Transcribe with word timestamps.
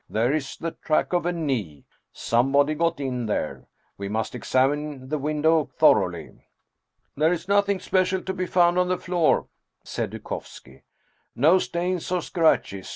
There 0.09 0.33
is 0.33 0.57
the 0.57 0.71
track 0.71 1.13
of 1.13 1.27
a 1.27 1.31
knee! 1.31 1.85
Somebody 2.11 2.73
got 2.73 2.99
in 2.99 3.27
there. 3.27 3.67
We 3.99 4.09
must 4.09 4.33
examine 4.33 5.09
the 5.09 5.19
window 5.19 5.65
thoroughly."" 5.77 6.47
There 7.15 7.31
is 7.31 7.47
nothing 7.47 7.79
special 7.79 8.23
to 8.23 8.33
be 8.33 8.47
found 8.47 8.79
on 8.79 8.87
the 8.87 8.97
floor," 8.97 9.45
said 9.83 10.09
Dukovski." 10.09 10.81
No 11.45 11.59
stains 11.59 12.11
or 12.11 12.23
scratches. 12.23 12.89